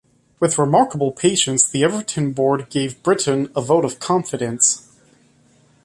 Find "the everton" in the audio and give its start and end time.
1.63-2.31